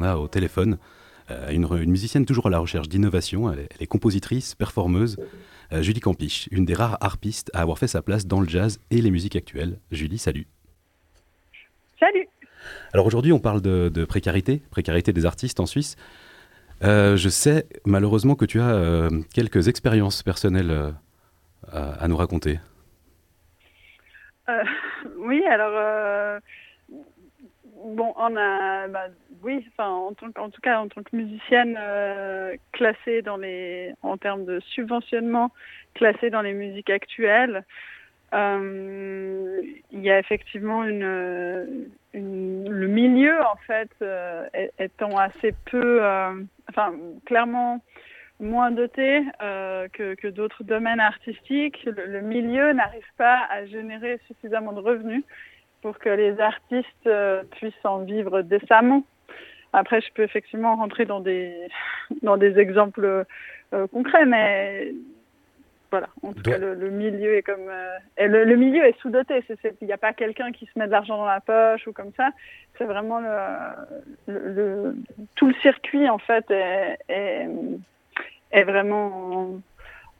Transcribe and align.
on 0.00 0.02
a 0.02 0.16
au 0.16 0.28
téléphone 0.28 0.78
une, 1.50 1.68
musicienne 1.86 2.26
toujours 2.26 2.46
à 2.46 2.50
la 2.50 2.58
recherche 2.58 2.88
d'innovation. 2.88 3.52
Elle, 3.52 3.68
est 3.78 3.86
compositrice, 3.86 4.54
performeuse. 4.54 5.16
Julie 5.72 6.00
Campiche, 6.00 6.48
une 6.50 6.64
des 6.64 6.74
rares 6.74 6.98
harpistes 7.00 7.50
à 7.54 7.60
avoir 7.60 7.78
fait 7.78 7.86
sa 7.86 8.02
place 8.02 8.26
dans 8.26 8.40
le 8.40 8.48
jazz 8.48 8.80
et 8.90 9.00
les 9.00 9.12
musiques 9.12 9.36
actuelles. 9.36 9.78
Julie, 9.92 10.18
salut. 10.18 10.48
Salut. 12.00 12.26
Alors 12.92 13.06
aujourd'hui, 13.06 13.32
on 13.32 13.38
parle 13.38 13.60
de, 13.60 14.04
précarité, 14.04 14.60
précarité 14.70 15.12
des 15.12 15.26
artistes 15.26 15.60
en 15.60 15.66
Suisse. 15.66 15.96
je 16.82 17.28
sais 17.28 17.66
malheureusement 17.84 18.34
que 18.34 18.46
tu 18.46 18.60
as 18.60 19.08
quelques 19.32 19.68
expériences 19.68 20.24
personnelles 20.24 20.94
à 21.72 22.08
nous 22.08 22.16
raconter. 22.16 22.58
Euh, 24.50 24.64
oui, 25.18 25.42
alors 25.46 25.72
euh, 25.74 26.40
bon, 27.84 28.12
on 28.16 28.36
a, 28.36 28.88
bah, 28.88 29.06
oui, 29.42 29.66
enfin, 29.72 29.88
en, 29.88 30.12
tout 30.12 30.60
cas, 30.62 30.80
en 30.80 30.88
tant 30.88 31.02
que 31.02 31.14
musicienne 31.14 31.76
euh, 31.78 32.56
classée 32.72 33.22
dans 33.22 33.36
les, 33.36 33.92
en 34.02 34.16
termes 34.16 34.44
de 34.44 34.60
subventionnement, 34.60 35.50
classée 35.94 36.30
dans 36.30 36.42
les 36.42 36.52
musiques 36.52 36.90
actuelles, 36.90 37.64
il 38.32 39.72
y 39.92 40.10
a 40.10 40.18
effectivement 40.20 40.84
une, 40.84 41.88
le 42.14 42.86
milieu 42.86 43.40
en 43.42 43.56
fait 43.66 43.90
étant 44.78 45.16
assez 45.16 45.52
peu, 45.64 46.00
enfin, 46.68 46.94
clairement 47.26 47.80
moins 48.40 48.70
doté 48.70 49.22
euh, 49.42 49.86
que, 49.88 50.28
d'autres 50.28 50.64
domaines 50.64 51.00
artistiques, 51.00 51.84
le, 51.84 52.20
milieu 52.20 52.72
n'arrive 52.72 53.06
pas 53.16 53.46
à 53.50 53.66
générer 53.66 54.18
suffisamment 54.26 54.72
de 54.72 54.80
revenus 54.80 55.22
pour 55.82 55.98
que 55.98 56.08
les 56.08 56.40
artistes 56.40 57.06
euh, 57.06 57.42
puissent 57.52 57.84
en 57.84 58.00
vivre 58.00 58.42
décemment. 58.42 59.04
Après, 59.72 60.00
je 60.00 60.12
peux 60.12 60.22
effectivement 60.22 60.76
rentrer 60.76 61.04
dans 61.04 61.20
des, 61.20 61.54
dans 62.22 62.36
des 62.36 62.58
exemples 62.58 63.24
euh, 63.72 63.86
concrets, 63.88 64.26
mais 64.26 64.92
voilà. 65.90 66.08
En 66.22 66.32
tout 66.32 66.42
cas, 66.42 66.58
le, 66.58 66.90
milieu 66.90 67.36
est 67.36 67.42
comme 67.42 67.68
le, 68.16 68.54
milieu 68.54 68.84
est 68.84 68.96
sous-doté. 69.00 69.42
Il 69.80 69.86
n'y 69.86 69.92
a 69.92 69.98
pas 69.98 70.12
quelqu'un 70.12 70.52
qui 70.52 70.66
se 70.66 70.78
met 70.78 70.86
de 70.86 70.92
l'argent 70.92 71.16
dans 71.16 71.24
la 71.24 71.40
poche 71.40 71.84
ou 71.88 71.92
comme 71.92 72.12
ça. 72.16 72.30
C'est 72.78 72.84
vraiment 72.84 73.20
le, 74.28 74.94
tout 75.34 75.48
le 75.48 75.54
circuit 75.54 76.08
en 76.08 76.18
fait 76.18 76.48
est 76.50 77.48
est 78.52 78.64
vraiment 78.64 79.60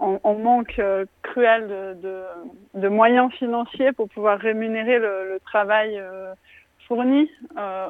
en, 0.01 0.34
manque 0.34 0.79
euh, 0.79 1.05
cruel 1.23 1.98
de, 2.03 2.89
moyens 2.89 3.31
financiers 3.33 3.93
pour 3.93 4.09
pouvoir 4.09 4.39
rémunérer 4.39 4.98
le, 4.98 5.39
travail 5.45 5.98
euh, 5.98 6.33
fourni 6.89 7.31
euh, 7.59 7.87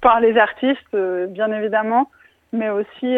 par 0.00 0.20
les 0.20 0.36
artistes, 0.36 0.94
bien 1.28 1.50
évidemment, 1.50 2.10
mais 2.52 2.68
aussi 2.68 3.16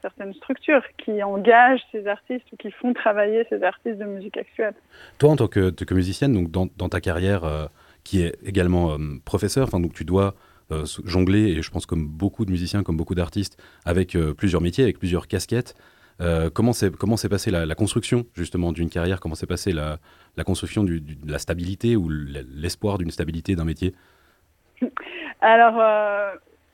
certaines 0.00 0.32
structures 0.34 0.82
qui 0.98 1.22
engagent 1.22 1.82
ces 1.90 2.06
artistes 2.06 2.46
ou 2.52 2.56
qui 2.56 2.70
font 2.70 2.92
travailler 2.92 3.44
ces 3.48 3.62
artistes 3.64 3.98
de 3.98 4.04
musique 4.04 4.36
actuelle. 4.36 4.74
Toi, 5.18 5.30
en 5.30 5.36
tant 5.36 5.48
que, 5.48 5.94
musicienne, 5.94 6.32
donc 6.32 6.50
dans, 6.50 6.88
ta 6.88 7.00
carrière 7.00 7.42
qui 8.04 8.22
est 8.22 8.36
également 8.46 8.96
professeur, 9.24 9.68
donc 9.68 9.94
tu 9.94 10.04
dois 10.04 10.34
jongler, 11.04 11.50
et 11.50 11.62
je 11.62 11.70
pense 11.72 11.86
comme 11.86 12.06
beaucoup 12.06 12.44
de 12.44 12.52
musiciens, 12.52 12.84
comme 12.84 12.96
beaucoup 12.96 13.16
d'artistes, 13.16 13.60
avec 13.84 14.16
plusieurs 14.38 14.60
métiers, 14.60 14.84
avec 14.84 15.00
plusieurs 15.00 15.26
casquettes. 15.26 15.74
Euh, 16.20 16.50
comment 16.50 16.72
s'est 16.72 17.28
passée 17.28 17.50
la, 17.50 17.74
construction 17.74 18.26
justement 18.34 18.72
d'une 18.72 18.90
carrière? 18.90 19.20
Comment 19.20 19.34
s'est 19.34 19.46
passée 19.46 19.72
la, 19.72 19.98
construction 20.44 20.84
de 20.84 21.00
la 21.26 21.38
stabilité 21.38 21.96
ou 21.96 22.08
l'espoir 22.08 22.98
d'une 22.98 23.10
stabilité 23.10 23.56
d'un 23.56 23.64
métier? 23.64 23.94
Alors 25.40 25.74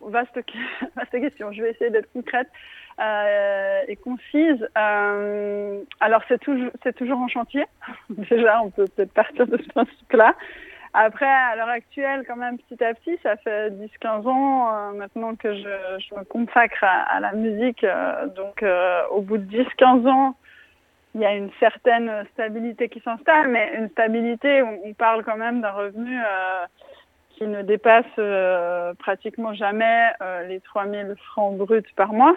vaste, 0.00 0.38
vaste 0.96 1.10
question. 1.10 1.52
Je 1.52 1.62
vais 1.62 1.70
essayer 1.70 1.90
d'être 1.90 2.12
concrète 2.12 2.48
et 3.88 3.96
concise. 3.96 4.66
alors 4.74 6.22
c'est 6.28 6.40
toujours 6.40 6.70
c'est 6.82 6.96
toujours 6.96 7.18
en 7.18 7.28
chantier. 7.28 7.64
Déjà, 8.10 8.62
on 8.62 8.70
peut 8.70 8.86
peut-être 8.96 9.12
partir 9.12 9.46
de 9.46 9.56
ce 9.56 9.68
principe-là. 9.68 10.34
Après, 10.98 11.26
à 11.26 11.54
l'heure 11.56 11.68
actuelle, 11.68 12.24
quand 12.26 12.36
même, 12.36 12.56
petit 12.56 12.82
à 12.82 12.94
petit, 12.94 13.18
ça 13.22 13.36
fait 13.36 13.68
10-15 13.68 14.26
ans 14.26 14.72
euh, 14.72 14.92
maintenant 14.92 15.34
que 15.36 15.54
je, 15.54 16.14
me 16.14 16.24
consacre 16.24 16.82
à, 16.82 17.20
la 17.20 17.32
musique. 17.32 17.84
Euh, 17.84 18.26
donc, 18.28 18.62
euh, 18.62 19.02
au 19.10 19.20
bout 19.20 19.36
de 19.36 19.44
10-15 19.44 20.08
ans, 20.08 20.34
il 21.14 21.20
y 21.20 21.26
a 21.26 21.34
une 21.34 21.50
certaine 21.60 22.24
stabilité 22.32 22.88
qui 22.88 23.00
s'installe, 23.00 23.48
mais 23.48 23.74
une 23.76 23.90
stabilité, 23.90 24.62
on, 24.62 24.80
on 24.86 24.94
parle 24.94 25.22
quand 25.22 25.36
même 25.36 25.60
d'un 25.60 25.72
revenu 25.72 26.18
qui 27.32 27.46
ne 27.46 27.60
dépasse 27.60 28.96
pratiquement 28.98 29.52
jamais 29.52 30.12
les 30.48 30.60
3000 30.60 31.14
francs 31.26 31.58
bruts 31.58 31.82
par 31.94 32.14
mois. 32.14 32.36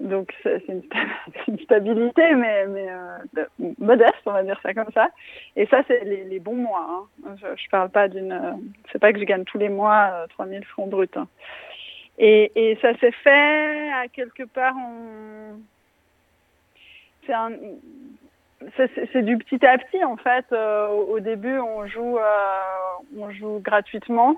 Donc 0.00 0.32
c'est 0.42 0.62
une, 0.68 1.58
stabilité, 1.60 2.34
mais, 2.34 2.64
euh, 2.68 3.44
modeste, 3.78 4.22
on 4.26 4.32
va 4.32 4.42
dire 4.42 4.60
ça 4.62 4.74
comme 4.74 4.92
ça. 4.94 5.08
Et 5.56 5.66
ça, 5.66 5.82
c'est 5.88 6.04
les, 6.04 6.38
bons 6.38 6.56
mois. 6.56 7.08
Hein. 7.24 7.36
Je, 7.40 7.46
ne 7.46 7.70
parle 7.70 7.90
pas 7.90 8.08
d'une. 8.08 8.60
C'est 8.92 8.98
pas 8.98 9.12
que 9.12 9.18
je 9.18 9.24
gagne 9.24 9.44
tous 9.44 9.58
les 9.58 9.68
mois 9.68 10.10
euh, 10.12 10.26
3000 10.28 10.64
francs 10.64 10.88
bruts. 10.88 11.08
Hein. 11.16 11.26
Et, 12.18 12.78
ça 12.82 12.96
s'est 12.98 13.12
fait 13.12 13.90
à 13.92 14.08
quelque 14.08 14.44
part. 14.44 14.74
C'est 17.26 19.22
du 19.22 19.36
petit 19.38 19.64
à 19.64 19.78
petit 19.78 20.02
en 20.04 20.16
fait. 20.16 20.46
Euh, 20.52 20.88
au, 20.88 21.20
début, 21.20 21.58
on 21.58 21.86
joue, 21.86 22.18
euh, 22.18 23.18
on 23.18 23.30
joue 23.30 23.60
gratuitement 23.60 24.36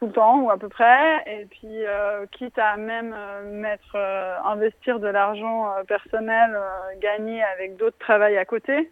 tout 0.00 0.06
le 0.06 0.12
temps 0.12 0.40
ou 0.40 0.50
à 0.50 0.56
peu 0.56 0.68
près 0.68 1.22
et 1.26 1.44
puis 1.44 1.84
euh, 1.86 2.24
quitte 2.32 2.58
à 2.58 2.76
même 2.78 3.14
euh, 3.16 3.52
mettre 3.52 3.94
euh, 3.94 4.34
investir 4.46 4.98
de 4.98 5.06
l'argent 5.06 5.68
personnel 5.86 6.58
gagné 7.00 7.42
avec 7.44 7.76
d'autres 7.76 7.98
travails 7.98 8.38
à 8.38 8.44
côté 8.44 8.90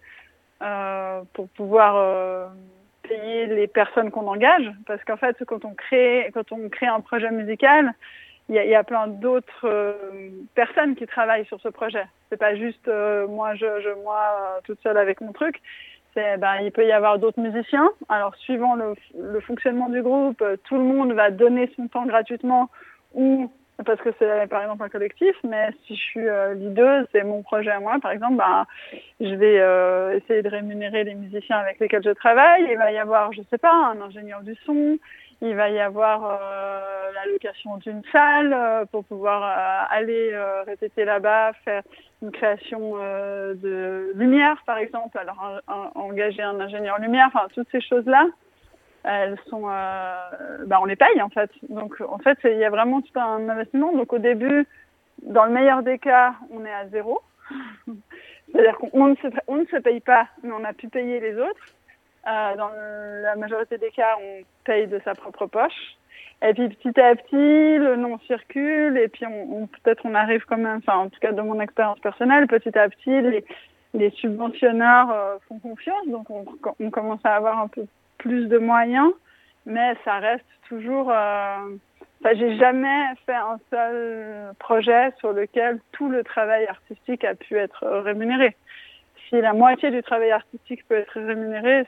pour 1.32 1.48
pouvoir 1.50 2.50
payer 3.02 3.46
les 3.46 3.68
personnes 3.68 4.10
qu'on 4.10 4.26
engage. 4.26 4.70
Parce 4.86 5.02
qu'en 5.04 5.16
fait 5.16 5.36
quand 5.46 5.64
on 5.64 5.72
crée 5.72 6.30
quand 6.34 6.52
on 6.52 6.68
crée 6.68 6.86
un 6.86 7.00
projet 7.00 7.30
musical 7.30 7.92
il 8.50 8.54
y 8.54 8.74
a, 8.74 8.84
plein 8.84 9.08
d'autres 9.08 9.94
personnes 10.54 10.94
qui 10.94 11.06
travaillent 11.06 11.44
sur 11.46 11.60
ce 11.60 11.68
projet. 11.68 12.04
C'est 12.28 12.38
pas 12.38 12.54
juste 12.54 12.90
moi 13.28 13.54
je, 13.54 13.80
je 13.80 14.02
moi 14.02 14.60
toute 14.64 14.80
seule 14.82 14.98
avec 14.98 15.20
mon 15.22 15.32
truc 15.32 15.60
ben, 16.38 16.56
il 16.62 16.72
peut 16.72 16.86
y 16.86 16.92
avoir 16.92 17.18
d'autres 17.18 17.40
musiciens. 17.40 17.90
Alors, 18.08 18.34
suivant 18.36 18.74
le, 18.74 19.40
fonctionnement 19.40 19.88
du 19.88 20.02
groupe, 20.02 20.40
euh, 20.42 20.56
tout 20.64 20.76
le 20.76 20.84
monde 20.84 21.12
va 21.12 21.30
donner 21.30 21.70
son 21.76 21.88
temps 21.88 22.06
gratuitement 22.06 22.70
ou 23.14 23.50
parce 23.84 24.00
que 24.00 24.10
c'est 24.18 24.48
par 24.48 24.62
exemple 24.62 24.82
un 24.82 24.88
collectif, 24.88 25.36
mais 25.44 25.70
si 25.86 25.94
je 25.94 26.00
suis 26.00 26.28
euh, 26.28 26.54
leader, 26.54 27.04
c'est 27.12 27.22
mon 27.22 27.42
projet 27.42 27.70
à 27.70 27.78
moi, 27.78 27.96
par 28.02 28.10
exemple, 28.10 28.36
ben, 28.36 28.66
je 29.20 29.34
vais 29.34 29.60
euh, 29.60 30.16
essayer 30.16 30.42
de 30.42 30.48
rémunérer 30.48 31.04
les 31.04 31.14
musiciens 31.14 31.58
avec 31.58 31.78
lesquels 31.78 32.02
je 32.02 32.10
travaille. 32.10 32.66
Il 32.68 32.76
va 32.76 32.90
y 32.90 32.98
avoir, 32.98 33.32
je 33.32 33.42
sais 33.50 33.58
pas, 33.58 33.72
un 33.72 34.00
ingénieur 34.00 34.42
du 34.42 34.56
son, 34.66 34.98
il 35.40 35.54
va 35.54 35.70
y 35.70 35.78
avoir 35.78 36.24
euh, 36.24 37.12
la 37.14 37.30
location 37.30 37.76
d'une 37.76 38.02
salle 38.10 38.52
euh, 38.52 38.84
pour 38.86 39.04
pouvoir 39.04 39.42
aller 39.90 40.36
répéter 40.66 41.04
là-bas, 41.04 41.52
faire 41.64 41.82
une 42.22 42.32
création 42.32 42.96
de 42.96 44.12
lumière, 44.14 44.60
par 44.66 44.78
exemple, 44.78 45.16
alors 45.18 45.92
engager 45.94 46.42
un 46.42 46.58
ingénieur 46.58 46.98
lumière, 46.98 47.26
enfin 47.28 47.46
toutes 47.54 47.68
ces 47.70 47.80
choses-là, 47.80 48.26
elles 49.04 49.38
sont, 49.48 49.62
bah, 49.62 50.80
on 50.80 50.84
les 50.84 50.96
paye 50.96 51.22
en 51.22 51.28
fait. 51.28 51.50
Donc 51.68 52.00
en 52.00 52.18
fait, 52.18 52.38
il 52.44 52.58
y 52.58 52.64
a 52.64 52.70
vraiment 52.70 53.00
tout 53.00 53.18
un 53.18 53.48
investissement. 53.48 53.92
Donc 53.92 54.12
au 54.12 54.18
début, 54.18 54.66
dans 55.22 55.44
le 55.44 55.52
meilleur 55.52 55.82
des 55.82 55.98
cas, 55.98 56.34
on 56.50 56.64
est 56.64 56.72
à 56.72 56.88
zéro. 56.88 57.20
C'est-à-dire 58.52 58.78
qu'on 58.78 59.06
ne, 59.06 59.60
ne 59.60 59.66
se 59.66 59.76
paye 59.80 60.00
pas, 60.00 60.26
mais 60.42 60.52
on 60.52 60.64
a 60.64 60.72
pu 60.72 60.88
payer 60.88 61.20
les 61.20 61.36
autres. 61.36 61.66
Euh, 62.26 62.56
dans 62.56 62.70
la 63.22 63.36
majorité 63.36 63.78
des 63.78 63.90
cas, 63.90 64.16
on 64.20 64.42
paye 64.64 64.86
de 64.86 65.00
sa 65.04 65.14
propre 65.14 65.46
poche. 65.46 65.97
Et 66.42 66.54
puis 66.54 66.68
petit 66.68 67.00
à 67.00 67.16
petit, 67.16 67.34
le 67.78 67.96
nom 67.96 68.18
circule 68.26 68.96
et 68.96 69.08
puis 69.08 69.26
peut-être 69.82 70.02
on 70.04 70.14
arrive 70.14 70.44
quand 70.46 70.56
même, 70.56 70.78
enfin 70.78 70.98
en 70.98 71.08
tout 71.08 71.18
cas 71.20 71.32
de 71.32 71.40
mon 71.40 71.60
expérience 71.60 71.98
personnelle, 71.98 72.46
petit 72.46 72.76
à 72.78 72.88
petit 72.88 73.42
les, 73.94 74.10
subventionneurs 74.10 75.10
euh, 75.10 75.36
font 75.48 75.58
confiance, 75.58 76.06
donc 76.06 76.28
on, 76.30 76.90
commence 76.90 77.20
à 77.24 77.34
avoir 77.34 77.58
un 77.58 77.68
peu 77.68 77.86
plus 78.18 78.46
de 78.46 78.58
moyens, 78.58 79.10
mais 79.66 79.94
ça 80.04 80.18
reste 80.18 80.44
toujours. 80.68 81.10
Euh, 81.10 81.56
j'ai 82.34 82.56
jamais 82.56 83.02
fait 83.26 83.34
un 83.34 83.58
seul 83.70 84.52
projet 84.60 85.12
sur 85.18 85.32
lequel 85.32 85.80
tout 85.92 86.08
le 86.08 86.22
travail 86.22 86.66
artistique 86.66 87.24
a 87.24 87.34
pu 87.34 87.56
être 87.56 87.84
rémunéré 87.84 88.54
si 89.28 89.40
la 89.40 89.52
moitié 89.52 89.90
du 89.90 90.02
travail 90.02 90.30
artistique 90.30 90.86
peut 90.88 90.96
être 90.96 91.20
rémunéré, 91.20 91.86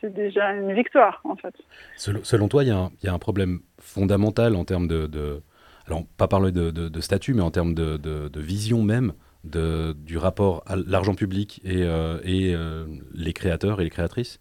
c'est 0.00 0.12
déjà 0.12 0.52
une 0.52 0.72
victoire, 0.72 1.20
en 1.24 1.36
fait. 1.36 1.54
Selon, 1.96 2.48
toi, 2.48 2.64
il 2.64 2.68
y, 2.68 3.08
a 3.08 3.12
un 3.12 3.18
problème 3.18 3.60
fondamental 3.78 4.56
en 4.56 4.64
termes 4.64 4.88
de, 4.88 5.42
alors 5.86 6.04
pas 6.16 6.28
parler 6.28 6.52
de, 6.52 7.00
statut, 7.00 7.34
mais 7.34 7.42
en 7.42 7.50
termes 7.50 7.74
de, 7.74 8.40
vision 8.40 8.82
même 8.82 9.12
du 9.44 10.18
rapport 10.18 10.62
à 10.66 10.76
l'argent 10.76 11.14
public 11.14 11.60
et, 11.64 11.82
euh, 11.82 12.18
euh, 12.26 12.86
les 13.14 13.32
créateurs 13.32 13.80
et 13.80 13.84
les 13.84 13.90
créatrices? 13.90 14.40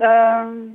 Euh, 0.00 0.66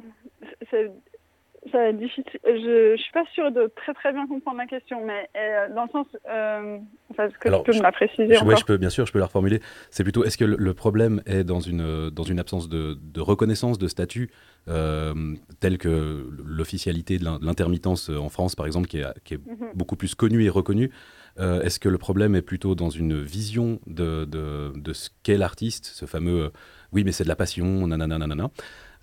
ça 1.71 1.77
va 1.79 1.89
être 1.89 1.97
difficile. 1.97 2.23
Je, 2.44 2.91
ne 2.91 2.97
suis 2.97 3.12
pas 3.12 3.25
sûre 3.33 3.51
de 3.51 3.71
très 3.75 3.94
très 3.94 4.12
bien 4.12 4.27
comprendre 4.27 4.57
la 4.57 4.67
question, 4.67 5.06
mais 5.06 5.29
euh, 5.35 5.73
dans 5.73 5.83
le 5.83 5.89
sens, 5.89 6.07
euh, 6.29 6.77
est-ce 7.17 7.38
que 7.39 7.50
tu 7.50 7.63
peux 7.63 7.77
me 7.77 7.83
la 7.83 7.91
préciser 7.91 8.38
Oui, 8.45 8.56
je 8.57 8.65
peux, 8.65 8.77
bien 8.77 8.89
sûr, 8.89 9.06
je 9.06 9.12
peux 9.12 9.19
la 9.19 9.25
reformuler. 9.25 9.59
C'est 9.89 10.03
plutôt, 10.03 10.23
est-ce 10.23 10.38
que 10.38 10.45
le, 10.45 10.73
problème 10.73 11.21
est 11.25 11.44
dans 11.44 11.59
une, 11.59 12.09
dans 12.09 12.23
une 12.23 12.39
absence 12.39 12.69
de, 12.69 12.97
reconnaissance 13.19 13.77
de 13.77 13.88
statut 13.88 14.29
euh, 14.67 15.13
tel 15.59 15.77
que 15.77 16.27
l'officialité 16.45 17.17
de 17.17 17.25
l'intermittence 17.25 18.09
en 18.09 18.29
France, 18.29 18.56
par 18.56 18.65
exemple, 18.65 18.88
qui 18.88 19.00
est, 19.00 19.06
qui 19.23 19.35
est 19.35 19.45
mhm. 19.45 19.71
beaucoup 19.73 19.95
plus 19.95 20.15
connue 20.15 20.44
et 20.44 20.50
reconnue 20.50 20.91
Est-ce 21.38 21.79
que 21.79 21.89
le 21.89 21.97
problème 21.97 22.35
est 22.35 22.41
plutôt 22.41 22.75
dans 22.75 22.89
une 22.89 23.21
vision 23.21 23.79
de, 23.88 24.25
de, 24.25 24.73
de 24.75 24.94
ce 24.94 25.09
qu'est 25.23 25.38
l'artiste, 25.38 25.85
ce 25.85 26.06
fameux 26.06 26.51
oui, 26.95 27.03
mais 27.03 27.11
c'est 27.11 27.25
de 27.25 27.29
la 27.29 27.35
passion, 27.35 27.88
nanana, 27.88 28.18
nanana. 28.18 28.50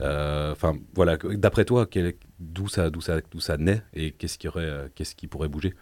Euh, 0.02 0.52
enfin, 0.52 0.74
voilà, 0.94 1.16
d'après 1.16 1.64
toi, 1.64 1.86
d'où 2.40 2.68
ça, 2.68 2.88
ça, 3.00 3.14
ça 3.38 3.56
naît 3.56 3.82
et 3.94 4.10
qu'est-ce 4.12 4.38
qui, 4.38 4.48
euh, 4.56 4.88
pourrait 5.30 5.48
bouger? 5.48 5.74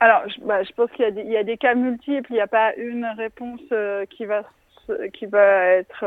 Alors, 0.00 0.22
je, 0.28 0.40
bah, 0.42 0.62
je 0.62 0.72
pense 0.72 0.90
qu'il 0.92 1.04
y 1.04 1.36
a, 1.36 1.44
des, 1.44 1.56
cas 1.56 1.74
multiples, 1.74 2.30
il 2.30 2.34
n'y 2.34 2.40
a 2.40 2.46
pas 2.46 2.74
une 2.76 3.06
réponse 3.16 3.60
euh, 3.72 4.04
qui, 4.06 4.26
va, 4.26 4.42
qui 5.14 5.26
va 5.26 5.66
être 5.66 6.04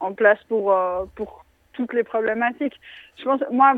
en 0.00 0.12
place 0.12 0.38
pour, 0.48 0.74
pour 1.16 1.44
toutes 1.72 1.92
les 1.92 2.04
problématiques. 2.04 2.80
Je 3.18 3.24
pense, 3.24 3.40
moi, 3.50 3.74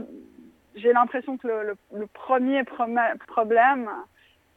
j'ai 0.77 0.93
l'impression 0.93 1.39
que 1.39 1.49
le, 1.49 1.77
le, 1.95 2.07
premier 2.07 2.62
problème, 2.65 3.89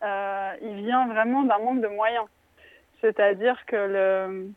il 0.03 0.75
vient 0.83 1.07
vraiment 1.07 1.43
d'un 1.43 1.59
manque 1.59 1.81
de 1.81 1.87
moyens. 1.87 2.25
C'est-à-dire 3.01 3.57
que 3.65 3.75
le, 3.75 4.51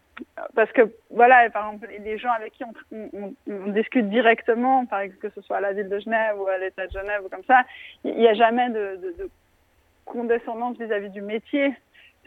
parce 0.55 0.71
que 0.73 0.93
voilà, 1.11 1.49
par 1.51 1.67
exemple, 1.67 1.89
les 2.05 2.19
gens 2.19 2.33
avec 2.33 2.53
qui 2.55 2.65
on, 2.65 3.35
discute 3.69 4.09
directement, 4.09 4.87
par 4.87 5.01
exemple 5.01 5.29
que 5.29 5.35
ce 5.35 5.41
soit 5.43 5.59
à 5.59 5.61
la 5.61 5.73
ville 5.73 5.89
de 5.89 5.99
Genève 5.99 6.41
ou 6.41 6.47
à 6.47 6.59
l'État 6.59 6.87
de 6.87 6.93
Genève 6.93 7.23
ou 7.25 7.29
comme 7.29 7.45
ça, 7.47 7.63
il 8.05 8.17
n'y 8.17 8.29
a 8.29 8.35
jamais 8.35 8.71
de, 8.71 8.99
condescendance 10.05 10.79
vis-à-vis 10.79 11.11
du 11.11 11.23
métier. 11.23 11.75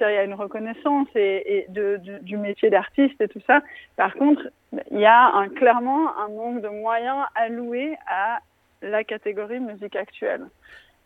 Il 0.02 0.04
y 0.04 0.18
a 0.18 0.24
une 0.24 0.34
reconnaissance 0.34 1.08
et, 1.16 1.66
du, 1.70 2.38
métier 2.38 2.70
d'artiste 2.70 3.20
et 3.20 3.28
tout 3.28 3.42
ça. 3.46 3.62
Par 3.98 4.14
contre, 4.14 4.48
il 4.92 5.00
y 5.00 5.06
a 5.06 5.26
un, 5.36 5.50
clairement 5.50 6.18
un 6.18 6.30
manque 6.30 6.62
de 6.62 6.70
moyens 6.70 7.26
alloués 7.36 7.98
à 8.08 8.40
la 8.82 9.04
catégorie 9.04 9.60
musique 9.60 9.98
actuelle. 9.98 10.46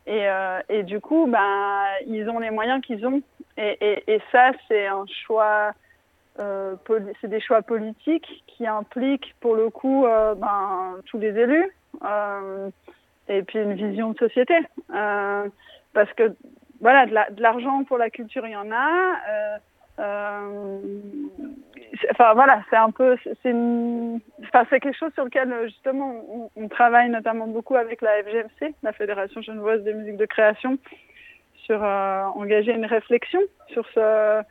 Et, 0.06 0.28
euh, 0.28 0.84
du 0.84 1.00
coup, 1.00 1.26
ben, 1.28 1.86
ils 2.06 2.30
ont 2.30 2.38
les 2.38 2.52
moyens 2.52 2.82
qu'ils 2.86 3.06
ont. 3.08 3.22
Et 3.58 4.22
ça, 4.32 4.52
c'est 4.68 4.86
un 4.86 5.06
choix 5.26 5.74
euh, 6.40 6.76
c'est 7.22 7.28
des 7.28 7.40
choix 7.40 7.62
politiques 7.62 8.44
qui 8.48 8.66
impliquent 8.66 9.36
pour 9.40 9.56
le 9.56 9.70
coup 9.70 10.06
euh, 10.06 10.34
ben, 10.34 10.98
tous 11.06 11.20
les 11.20 11.38
élus 11.38 11.70
euh, 12.04 12.70
et 13.28 13.44
puis 13.44 13.60
une 13.60 13.74
vision 13.74 14.12
de 14.12 14.18
société. 14.18 14.56
parce 14.88 16.12
que 16.14 16.36
voilà, 16.82 17.06
de 17.06 17.42
l'argent 17.42 17.84
pour 17.84 17.98
la 17.98 18.10
culture, 18.10 18.46
il 18.48 18.54
y 18.54 18.56
en 18.56 18.72
a. 18.72 19.60
enfin 22.12 22.34
voilà, 22.34 22.64
c'est 22.70 22.78
un 22.78 22.90
peu, 22.90 23.16
c'est 23.44 23.54
enfin, 24.44 24.66
quelque 24.66 24.98
chose 24.98 25.14
sur 25.14 25.26
lequel 25.26 25.54
justement 25.66 26.50
on, 26.56 26.68
travaille 26.68 27.10
notamment 27.10 27.48
beaucoup 27.48 27.76
avec 27.76 28.02
la 28.02 28.24
FGMC, 28.24 28.74
la 28.82 28.92
Fédération 28.92 29.42
genevoise 29.42 29.84
des 29.84 29.94
musiques 29.94 30.18
de 30.18 30.26
création, 30.26 30.80
sur 31.66 31.82
engager 31.84 32.74
une 32.74 32.86
réflexion 32.86 33.40
sur 33.68 33.88
ce 33.94 34.44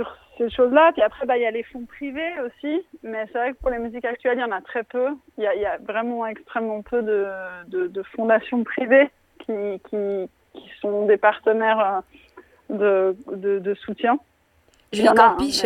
sur 0.00 0.16
choses-là. 0.48 0.92
Puis 0.92 1.02
après, 1.02 1.26
bah, 1.26 1.36
il 1.36 1.42
y 1.42 1.46
a 1.46 1.50
les 1.50 1.62
fonds 1.64 1.84
privés 1.84 2.32
aussi. 2.44 2.82
Mais 3.02 3.26
c'est 3.26 3.38
vrai 3.38 3.52
que 3.52 3.58
pour 3.58 3.70
les 3.70 3.78
musiques 3.78 4.04
actuelles, 4.04 4.38
il 4.38 4.40
y 4.40 4.44
en 4.44 4.52
a 4.52 4.60
très 4.60 4.84
peu. 4.84 5.08
Il 5.38 5.44
y 5.44 5.66
a, 5.66 5.76
vraiment 5.78 6.26
extrêmement 6.26 6.82
peu 6.82 7.02
de, 7.02 8.02
fondations 8.16 8.64
privées 8.64 9.10
qui, 9.46 9.80
sont 10.80 11.06
des 11.06 11.16
partenaires 11.16 12.02
euh, 12.70 13.12
de 13.28 13.74
soutien. 13.74 14.18
Julien 14.92 15.14
Campiche, 15.14 15.64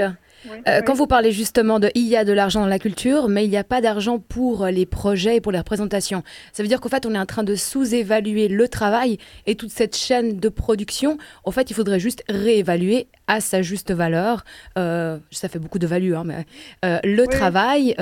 euh, 0.69 0.83
quand 0.85 0.93
vous 0.93 1.07
parlez 1.07 1.33
justement 1.33 1.81
de 1.81 1.91
il 1.95 2.07
y 2.07 2.15
a 2.15 2.27
de 2.27 2.33
l'argent 2.33 2.61
dans 2.61 2.67
la 2.67 2.79
culture, 2.79 3.29
mais 3.29 3.47
il 3.47 3.49
n'y 3.49 3.57
a 3.57 3.65
pas 3.65 3.81
d'argent 3.81 4.19
pour 4.19 4.67
les 4.67 4.85
projets 4.85 5.37
et 5.37 5.41
pour 5.41 5.51
les 5.51 5.57
représentations, 5.57 6.23
ça 6.53 6.63
veut 6.63 6.69
dire 6.69 6.79
qu'en 6.79 6.91
fait 6.91 7.07
on 7.07 7.15
est 7.15 7.19
en 7.19 7.25
train 7.25 7.43
de 7.43 7.55
sous-évaluer 7.55 8.49
le 8.49 8.69
travail 8.69 9.17
et 9.47 9.55
toute 9.55 9.71
cette 9.71 9.97
chaîne 9.97 10.39
de 10.39 10.49
production. 10.51 11.17
En 11.45 11.53
fait, 11.53 11.71
il 11.71 11.75
faudrait 11.75 12.01
juste 12.01 12.23
réévaluer 12.29 13.07
à 13.27 13.41
sa 13.41 13.63
juste 13.63 13.93
valeur. 13.93 14.45
Euh, 14.77 15.17
ça 15.31 15.49
fait 15.49 15.59
beaucoup 15.59 15.79
de 15.79 15.87
value, 15.87 16.13
hein, 16.13 16.25
mais 16.27 16.45
euh, 16.85 16.99
le 17.03 17.27
travail 17.27 17.97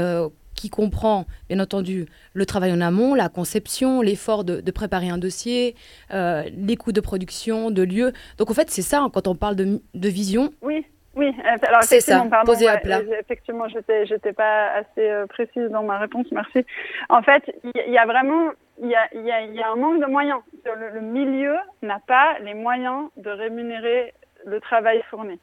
qui 0.56 0.70
comprend, 0.70 1.26
bien 1.48 1.60
entendu, 1.60 2.06
le 2.34 2.46
travail 2.46 2.72
en 2.72 2.80
amont, 2.80 3.14
la 3.14 3.28
conception, 3.28 4.02
l'effort 4.02 4.42
de, 4.42 4.70
préparer 4.72 5.08
un 5.08 5.18
dossier, 5.18 5.76
les 6.10 6.76
coûts 6.76 6.92
de 6.92 7.00
production, 7.00 7.70
de 7.70 7.82
lieu. 7.82 8.12
Donc 8.38 8.50
en 8.50 8.54
fait, 8.54 8.70
c'est 8.72 8.82
ça, 8.82 9.02
hein, 9.02 9.10
quand 9.12 9.28
on 9.28 9.36
parle 9.36 9.54
de, 9.54 9.80
de 9.94 10.08
vision. 10.08 10.52
Oui. 10.62 10.84
Oui, 11.14 11.34
euh, 11.38 11.56
alors 11.66 11.82
c'est 11.82 12.00
ça, 12.00 12.24
pardon, 12.30 12.52
posé 12.52 12.68
à 12.68 12.78
plat. 12.78 13.00
Effectivement, 13.20 13.68
j'étais, 13.68 14.06
j'étais 14.06 14.32
pas 14.32 14.68
assez 14.72 15.10
euh, 15.10 15.26
précise 15.26 15.68
dans 15.70 15.82
ma 15.82 15.98
réponse, 15.98 16.26
merci. 16.32 16.64
En 17.08 17.22
fait, 17.22 17.42
il 17.64 17.92
y, 17.92 17.98
a 17.98 18.06
vraiment, 18.06 18.50
il 18.80 18.88
y 18.88 18.94
a, 18.94 19.14
y, 19.14 19.30
a, 19.30 19.42
y 19.42 19.62
a, 19.62 19.70
un 19.70 19.76
manque 19.76 20.00
de 20.00 20.06
moyens. 20.06 20.40
Le, 20.64 20.94
le 20.94 21.00
milieu 21.00 21.56
n'a 21.82 22.00
pas 22.06 22.38
les 22.40 22.54
moyens 22.54 23.10
de 23.16 23.30
rémunérer 23.30 24.14
le 24.46 24.58
travail 24.60 25.02
fourni. 25.10 25.38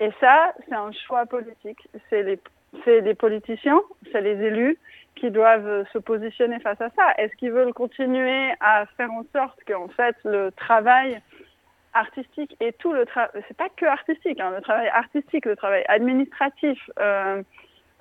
Et 0.00 0.10
ça, 0.20 0.52
c'est 0.68 0.74
un 0.74 0.90
choix 1.06 1.26
politique. 1.26 1.88
C'est 2.10 2.24
les, 2.24 2.40
c'est 2.84 3.00
les 3.00 3.14
politiciens, 3.14 3.80
c'est 4.10 4.20
les 4.20 4.42
élus 4.42 4.78
qui 5.14 5.30
doivent 5.30 5.86
se 5.92 5.98
positionner 5.98 6.58
face 6.58 6.80
à 6.80 6.90
ça. 6.96 7.12
Est-ce 7.18 7.34
qu'ils 7.36 7.52
veulent 7.52 7.72
continuer 7.72 8.52
à 8.60 8.86
faire 8.96 9.12
en 9.12 9.22
sorte 9.32 9.58
qu'en 9.66 9.88
fait 9.88 10.16
le 10.24 10.50
travail 10.52 11.20
artistique 11.94 12.56
et 12.60 12.72
tout 12.72 12.92
le 12.92 13.06
travail, 13.06 13.30
c'est 13.48 13.56
pas 13.56 13.68
que 13.68 13.86
artistique, 13.86 14.40
hein, 14.40 14.52
le 14.54 14.60
travail 14.60 14.88
artistique, 14.88 15.46
le 15.46 15.56
travail 15.56 15.84
administratif 15.88 16.78
euh, 16.98 17.42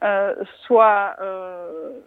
euh, 0.03 0.35
soit 0.65 1.15
euh, 1.21 1.99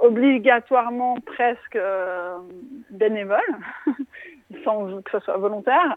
obligatoirement 0.00 1.18
presque 1.20 1.78
bénévole, 2.90 3.40
sans 4.64 5.02
que 5.02 5.10
ce 5.12 5.20
soit 5.20 5.36
volontaire. 5.36 5.96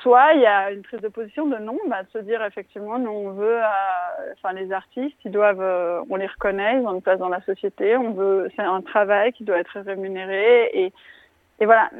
Soit 0.00 0.32
il 0.34 0.40
y 0.40 0.46
a 0.46 0.72
une 0.72 0.82
prise 0.82 1.00
de 1.00 1.06
position 1.06 1.46
de 1.46 1.56
non, 1.58 1.78
bah, 1.86 2.02
de 2.02 2.10
se 2.10 2.18
dire 2.18 2.44
effectivement, 2.44 2.98
nous 2.98 3.10
on 3.12 3.30
veut, 3.30 3.60
enfin 4.32 4.52
les 4.52 4.72
artistes, 4.72 5.16
ils 5.24 5.30
doivent, 5.30 6.04
on 6.10 6.16
les 6.16 6.26
reconnaît, 6.26 6.80
ils 6.80 6.86
ont 6.86 6.94
une 6.94 7.02
place 7.02 7.20
dans 7.20 7.28
la 7.28 7.40
société, 7.42 7.96
on 7.96 8.10
veut, 8.10 8.48
c'est 8.56 8.62
un 8.62 8.82
travail 8.82 9.32
qui 9.32 9.44
doit 9.44 9.58
être 9.58 9.78
rémunéré 9.78 10.70
et 10.74 10.92
et 11.58 11.64
voilà, 11.64 11.90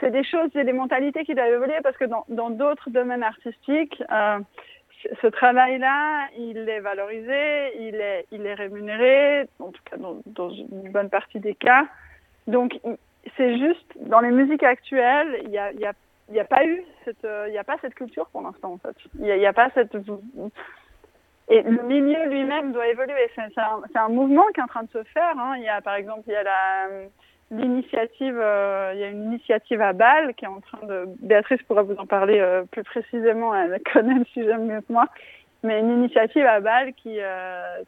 c'est 0.00 0.10
des 0.10 0.24
choses, 0.24 0.50
c'est 0.52 0.64
des 0.64 0.72
mentalités 0.72 1.24
qui 1.24 1.34
doivent 1.34 1.52
évoluer 1.52 1.80
parce 1.82 1.96
que 1.96 2.04
dans 2.04 2.50
d'autres 2.50 2.90
domaines 2.90 3.22
artistiques, 3.22 4.02
euh, 4.12 4.38
ce 5.22 5.26
travail-là, 5.26 6.28
il 6.36 6.68
est 6.68 6.80
valorisé, 6.80 7.78
il 7.78 7.94
est, 7.96 8.26
il 8.32 8.44
est 8.46 8.54
rémunéré, 8.54 9.48
en 9.58 9.70
tout 9.70 9.82
cas 9.90 9.96
dans, 9.96 10.50
une 10.50 10.90
bonne 10.90 11.08
partie 11.08 11.40
des 11.40 11.54
cas. 11.54 11.86
Donc, 12.46 12.78
c'est 13.36 13.58
juste, 13.58 13.86
dans 14.00 14.20
les 14.20 14.30
musiques 14.30 14.62
actuelles, 14.62 15.40
il 15.44 15.50
n'y 15.50 15.58
a, 15.58 15.72
y 15.72 15.86
a, 15.86 15.92
y 16.30 16.40
a 16.40 16.44
pas 16.44 16.64
eu 16.66 16.82
cette, 17.04 17.24
euh, 17.24 17.46
il 17.48 17.54
y 17.54 17.58
a 17.58 17.64
pas 17.64 17.76
cette 17.80 17.94
culture 17.94 18.28
pour 18.30 18.42
l'instant, 18.42 18.72
en 18.72 18.78
fait. 18.78 18.96
Il 19.14 19.24
n'y 19.24 19.46
a, 19.46 19.48
a 19.48 19.52
pas 19.52 19.70
cette, 19.74 19.96
et 21.48 21.62
le 21.62 21.82
milieu 21.82 22.28
lui-même 22.28 22.72
doit 22.72 22.86
évoluer. 22.86 23.28
C'est 23.34 23.58
un, 23.58 23.82
un, 23.94 24.08
mouvement 24.08 24.46
qui 24.54 24.60
est 24.60 24.62
en 24.62 24.68
train 24.68 24.84
de 24.84 24.90
se 24.90 25.02
faire. 25.04 25.36
Hein. 25.36 25.54
Il 25.56 25.64
y 25.64 25.68
a, 25.68 25.80
par 25.80 25.96
exemple, 25.96 26.22
il 26.28 26.32
y 26.32 26.36
a 26.36 26.44
la, 26.44 26.88
l'initiative, 27.50 28.38
euh, 28.38 28.92
il 28.94 29.00
y 29.00 29.04
a 29.04 29.08
une 29.08 29.24
initiative 29.24 29.80
à 29.80 29.92
Bâle 29.92 30.34
qui 30.34 30.44
est 30.44 30.48
en 30.48 30.60
train 30.60 30.86
de. 30.86 31.06
Béatrice 31.20 31.62
pourra 31.64 31.82
vous 31.82 31.96
en 31.96 32.06
parler 32.06 32.38
euh, 32.38 32.62
plus 32.70 32.84
précisément, 32.84 33.54
elle 33.54 33.80
connaît 33.92 34.14
le 34.14 34.24
sujet 34.26 34.56
mieux 34.56 34.80
que 34.80 34.92
moi. 34.92 35.06
Mais 35.62 35.80
une 35.80 35.90
initiative 35.90 36.46
à 36.46 36.60
Bâle 36.60 36.94
qui, 36.94 37.20
euh, 37.20 37.82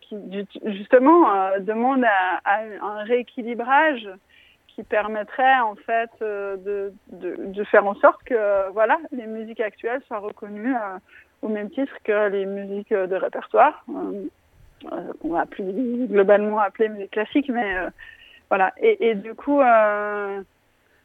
justement 0.66 1.26
demande 1.61 2.04
un 2.45 3.04
rééquilibrage 3.04 4.07
qui 4.69 4.83
permettrait 4.83 5.59
en 5.61 5.75
fait 5.76 6.11
de, 6.21 6.92
de, 7.12 7.35
de, 7.38 7.64
faire 7.64 7.87
en 7.87 7.95
sorte 7.95 8.23
que 8.25 8.71
voilà 8.73 8.99
les 9.11 9.26
musiques 9.26 9.61
actuelles 9.61 10.02
soient 10.07 10.19
reconnues 10.19 10.75
au 11.40 11.49
même 11.49 11.71
titre 11.71 11.95
que 12.04 12.28
les 12.28 12.45
musiques 12.45 12.92
de 12.92 13.16
répertoire, 13.16 13.87
qu'on 13.87 15.31
va 15.31 15.47
plus 15.47 15.64
globalement 16.09 16.59
appeler 16.59 16.90
musique 16.90 17.12
classique, 17.12 17.50
mais 17.50 17.75
voilà. 18.53 18.71
Et, 18.83 19.15
du 19.15 19.35
coup, 19.35 19.63
euh, 19.63 20.43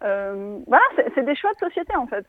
euh, 0.03 0.57
voilà, 0.67 0.83
c'est 1.15 1.23
des 1.23 1.33
choix 1.33 1.53
de 1.53 1.59
société 1.59 1.95
en 1.95 2.05
fait. 2.05 2.25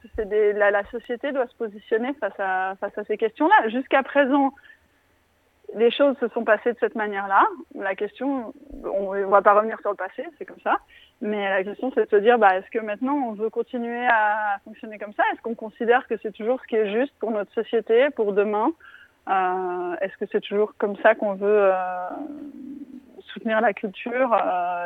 La, 0.55 0.85
société 0.93 1.33
doit 1.33 1.49
se 1.49 1.57
positionner 1.57 2.15
face 2.21 2.39
à, 2.39 2.77
face 2.79 2.97
à 2.97 3.03
ces 3.03 3.17
questions-là. 3.17 3.69
Jusqu'à 3.69 4.05
présent, 4.05 4.53
les 5.75 5.91
choses 5.91 6.17
se 6.21 6.29
sont 6.29 6.45
passées 6.45 6.73
de 6.73 6.79
cette 6.79 6.95
manière-là. 6.95 7.49
La 7.75 7.97
question, 7.97 8.55
on 8.85 9.13
ne 9.13 9.25
va 9.25 9.43
pas 9.43 9.55
revenir 9.55 9.81
sur 9.81 9.91
le 9.91 9.97
passé, 9.97 10.25
c'est 10.39 10.45
comme 10.45 10.61
ça. 10.63 10.77
Mais 11.21 11.49
la 11.49 11.65
question, 11.65 11.91
c'est 11.97 12.05
de 12.05 12.11
se 12.11 12.23
dire, 12.23 12.39
bah, 12.39 12.57
est-ce 12.57 12.71
que 12.71 12.79
maintenant 12.79 13.15
on 13.15 13.33
veut 13.33 13.51
continuer 13.51 14.07
à 14.07 14.61
fonctionner 14.63 15.01
comme 15.01 15.15
ça? 15.15 15.25
Est-ce 15.33 15.43
qu'on 15.43 15.57
considère 15.57 16.07
que 16.07 16.15
c'est 16.23 16.33
toujours 16.33 16.61
ce 16.63 16.69
qui 16.69 16.77
est 16.77 16.93
juste 16.93 17.15
pour 17.19 17.33
notre 17.33 17.53
société, 17.55 18.11
pour 18.11 18.35
demain? 18.35 18.71
Euh, 19.29 19.97
Est-ce 20.01 20.17
que 20.17 20.27
c'est 20.31 20.43
toujours 20.43 20.75
comme 20.79 20.97
ça 20.99 21.17
qu'on 21.17 21.35
veut 21.35 21.73
soutenir 23.39 23.61
la 23.61 23.73
culture 23.73 24.37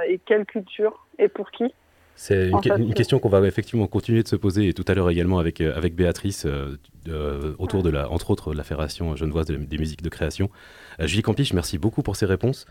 et 0.09 0.18
quelle 0.18 0.44
culture 0.44 1.06
et 1.18 1.28
pour 1.28 1.50
qui? 1.50 1.73
C'est 2.14 2.50
une, 2.50 2.94
question 2.94 3.18
qu'on 3.18 3.28
va 3.28 3.40
effectivement 3.47 3.87
continuer 3.87 4.23
de 4.23 4.28
se 4.28 4.37
poser 4.37 4.68
et 4.68 4.75
tout 4.75 4.85
à 4.87 4.94
l'heure 4.94 5.11
également 5.11 5.38
avec, 5.38 5.61
euh, 5.61 5.75
avec 5.75 5.94
Béatrice 5.94 6.47
euh, 6.47 7.54
autour 7.59 7.82
de 7.82 7.90
la, 7.90 8.11
entre 8.11 8.30
autres, 8.30 8.54
la 8.54 8.64
Fédération 8.64 9.16
genevoise 9.16 9.47
des 9.47 9.78
musiques 9.78 10.02
de 10.02 10.09
création. 10.09 10.50
Julie 11.00 11.23
Campiche, 11.23 11.52
merci 11.52 11.78
beaucoup 11.78 12.02
pour 12.02 12.16
ces 12.16 12.26
réponses. 12.26 12.66